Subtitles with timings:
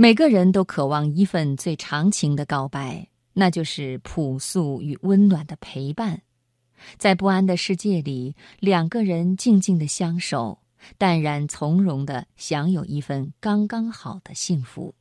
[0.00, 6.22] 每个人都渴望一份最长情的告白，那就是朴素与温暖的陪伴。
[6.96, 10.58] 在不安的世界里，两个人静静的相守，
[10.96, 14.94] 淡然从容的享有一份刚刚好的幸福。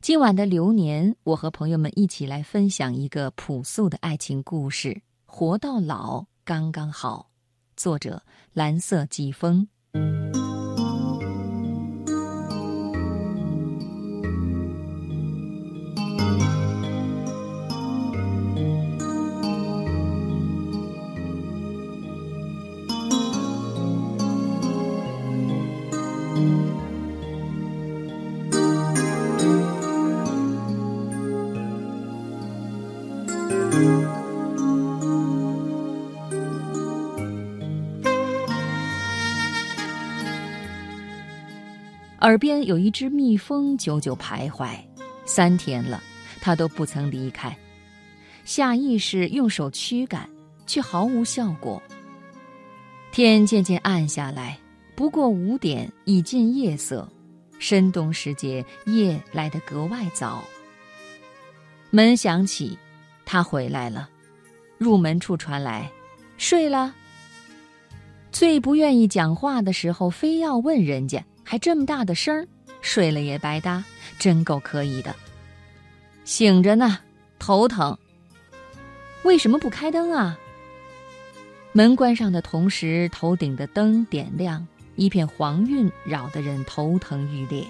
[0.00, 7.28] 今晚的流年，我和朋友们一起来分享一个朴素的爱情故事：活到老刚刚好。
[7.76, 8.22] 作者：
[8.52, 9.66] 蓝色季风。
[42.22, 44.76] 耳边有一只蜜蜂久久徘徊，
[45.24, 46.00] 三天了，
[46.40, 47.54] 它都不曾离开。
[48.44, 50.30] 下意识用手驱赶，
[50.64, 51.82] 却毫无效果。
[53.10, 54.56] 天渐渐暗下来，
[54.94, 57.08] 不过五点，已近夜色。
[57.58, 60.44] 深冬时节，夜来得格外早。
[61.90, 62.78] 门响起，
[63.24, 64.08] 他回来了。
[64.78, 65.90] 入门处传来
[66.38, 66.94] ：“睡了。”
[68.30, 71.24] 最不愿意讲话的时候，非要问人家。
[71.52, 72.48] 还这么大的声儿，
[72.80, 73.84] 睡了也白搭，
[74.18, 75.14] 真够可以的。
[76.24, 77.00] 醒着呢，
[77.38, 77.98] 头疼。
[79.22, 80.38] 为什么不开灯啊？
[81.72, 84.66] 门关上的同时，头顶的灯点亮，
[84.96, 87.66] 一片黄晕，扰得人头疼欲裂。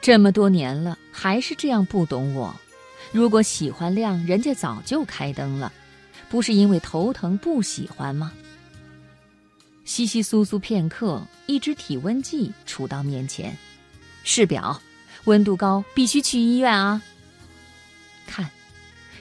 [0.00, 2.56] 这么多年了，还是这样不懂我。
[3.12, 5.70] 如果喜欢亮，人家早就开灯了，
[6.30, 8.32] 不是因为头疼不喜欢吗？
[9.98, 13.58] 稀稀疏疏片刻，一支体温计杵到面前，
[14.22, 14.80] 试表，
[15.24, 17.02] 温度高，必须去医院啊！
[18.24, 18.48] 看，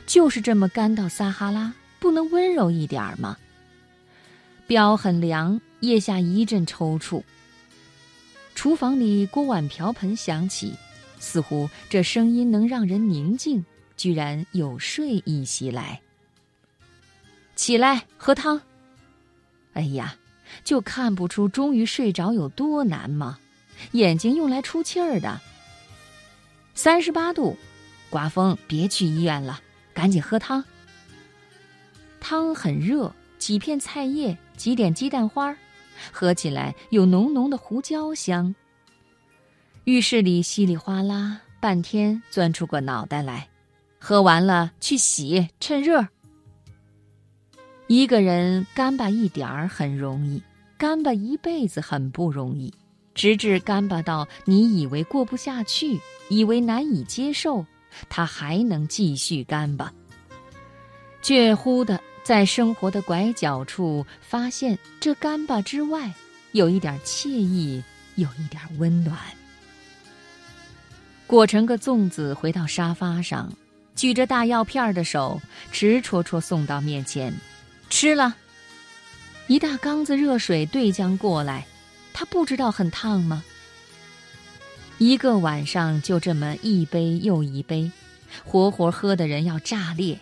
[0.05, 3.35] 就是这么干到撒哈拉，不能温柔一点吗？
[4.67, 7.23] 表很凉，腋下一阵抽搐。
[8.53, 10.75] 厨房里锅碗瓢盆响起，
[11.17, 13.65] 似乎这声音能让人宁静，
[13.95, 15.99] 居然有睡意袭来。
[17.55, 18.61] 起来喝汤。
[19.73, 20.15] 哎呀！
[20.63, 23.39] 就看不出终于睡着有多难吗？
[23.91, 25.39] 眼睛用来出气儿的。
[26.73, 27.55] 三十八度，
[28.09, 29.59] 刮风，别去医院了，
[29.93, 30.63] 赶紧喝汤。
[32.19, 35.55] 汤很热，几片菜叶，几点鸡蛋花，
[36.11, 38.53] 喝起来有浓浓的胡椒香。
[39.85, 43.47] 浴室里稀里哗啦，半天钻出个脑袋来，
[43.99, 46.07] 喝完了去洗，趁热。
[47.87, 50.43] 一个人干巴一点儿很容易，
[50.77, 52.73] 干巴一辈子很不容易，
[53.15, 55.97] 直至干巴到你以为过不下去，
[56.27, 57.65] 以为难以接受，
[58.09, 59.93] 他还能继续干巴。
[61.21, 66.13] 却忽的在生活的拐角处发现，这干巴之外，
[66.51, 67.81] 有一点惬意，
[68.15, 69.17] 有一点温暖。
[71.25, 73.49] 裹成个粽子回到沙发上，
[73.95, 77.33] 举着大药片的手直戳戳送到面前。
[77.89, 78.35] 吃了，
[79.47, 81.65] 一大缸子热水对将过来，
[82.13, 83.43] 他不知道很烫吗？
[84.97, 87.91] 一个晚上就这么一杯又一杯，
[88.43, 90.19] 活活喝的人要炸裂。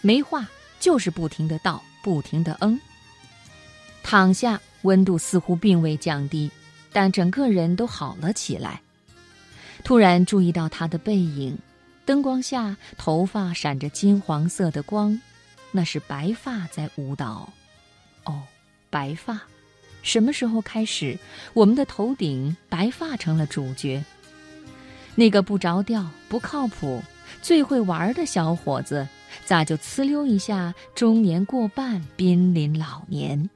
[0.00, 0.48] 没话，
[0.80, 2.80] 就是不停的倒，不停的嗯。
[4.02, 6.50] 躺下，温度似乎并未降低，
[6.92, 8.80] 但整个人都好了起来。
[9.82, 11.58] 突然注意到他的背影，
[12.04, 15.20] 灯光下头发闪着金黄色的光。
[15.76, 17.52] 那是白发在舞蹈，
[18.26, 18.42] 哦，
[18.90, 19.40] 白发，
[20.02, 21.18] 什么时候开始，
[21.52, 24.00] 我们的头顶白发成了主角？
[25.16, 27.02] 那个不着调、不靠谱、
[27.42, 29.08] 最会玩的小伙子，
[29.44, 33.50] 咋就呲溜一下中年过半，濒临老年？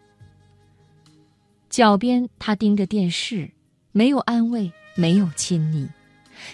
[1.71, 3.49] 脚边，他盯着电视，
[3.93, 5.89] 没有安慰，没有亲昵，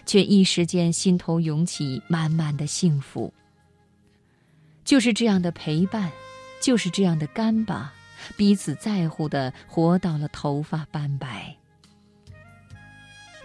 [0.05, 3.33] 却一时间心头涌起满满的幸福。
[4.85, 6.11] 就是这样的陪伴，
[6.61, 7.93] 就是这样的干巴，
[8.37, 11.57] 彼此在乎的活到了头发斑白。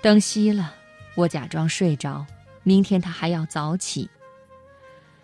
[0.01, 0.73] 灯熄了，
[1.15, 2.25] 我假装睡着。
[2.63, 4.09] 明天他还要早起。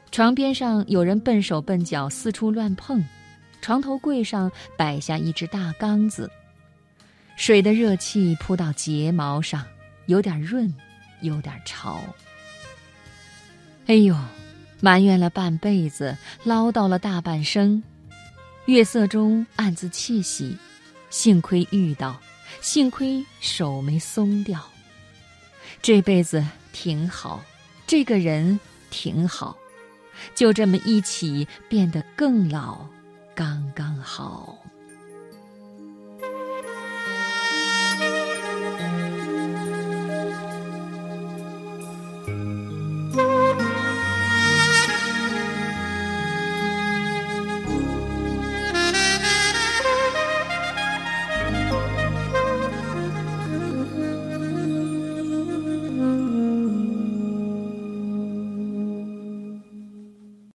[0.09, 3.03] 床边上有人笨手笨脚四处乱碰，
[3.61, 6.31] 床头柜上摆下一只大缸子，
[7.35, 9.65] 水的热气扑到睫毛上，
[10.05, 10.73] 有点润，
[11.21, 12.01] 有点潮。
[13.87, 14.15] 哎呦！
[14.81, 17.81] 埋怨了半辈子，唠叨了大半生，
[18.65, 20.57] 月色中暗自窃喜，
[21.09, 22.19] 幸亏遇到，
[22.61, 24.59] 幸亏手没松掉。
[25.81, 27.43] 这辈子挺好，
[27.87, 29.57] 这个人挺好，
[30.33, 32.87] 就这么一起变得更老，
[33.33, 34.57] 刚刚好。